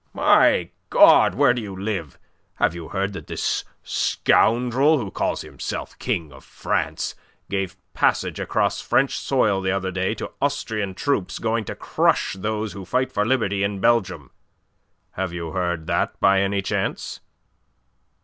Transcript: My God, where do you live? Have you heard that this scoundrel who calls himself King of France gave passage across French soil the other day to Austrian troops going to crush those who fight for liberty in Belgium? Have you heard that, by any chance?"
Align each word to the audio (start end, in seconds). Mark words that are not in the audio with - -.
My 0.15 0.71
God, 0.89 1.35
where 1.35 1.53
do 1.53 1.61
you 1.61 1.79
live? 1.79 2.17
Have 2.55 2.73
you 2.73 2.87
heard 2.89 3.13
that 3.13 3.27
this 3.27 3.63
scoundrel 3.83 4.97
who 4.97 5.11
calls 5.11 5.41
himself 5.41 5.95
King 5.99 6.31
of 6.33 6.43
France 6.43 7.13
gave 7.51 7.77
passage 7.93 8.39
across 8.39 8.81
French 8.81 9.15
soil 9.15 9.61
the 9.61 9.69
other 9.71 9.91
day 9.91 10.15
to 10.15 10.31
Austrian 10.41 10.95
troops 10.95 11.37
going 11.37 11.65
to 11.65 11.75
crush 11.75 12.33
those 12.33 12.73
who 12.73 12.83
fight 12.83 13.11
for 13.11 13.27
liberty 13.27 13.61
in 13.61 13.79
Belgium? 13.79 14.31
Have 15.11 15.33
you 15.33 15.51
heard 15.51 15.85
that, 15.85 16.19
by 16.19 16.41
any 16.41 16.63
chance?" 16.63 17.19